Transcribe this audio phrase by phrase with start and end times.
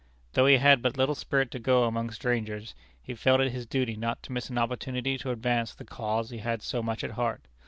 [0.33, 3.95] Though he had but little spirit to go among strangers, he felt it his duty
[3.95, 7.41] not to miss an opportunity to advance the cause he had so much at heart.